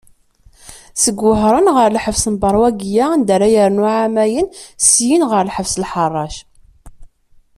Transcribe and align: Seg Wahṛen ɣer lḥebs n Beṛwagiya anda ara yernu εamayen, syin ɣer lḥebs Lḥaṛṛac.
Seg 1.01 1.17
Wahṛen 1.27 1.67
ɣer 1.75 1.87
lḥebs 1.97 2.23
n 2.33 2.35
Beṛwagiya 2.41 3.05
anda 3.15 3.31
ara 3.35 3.47
yernu 3.53 3.83
εamayen, 4.01 4.47
syin 4.87 5.23
ɣer 5.31 5.43
lḥebs 5.49 5.73
Lḥaṛṛac. 5.83 6.35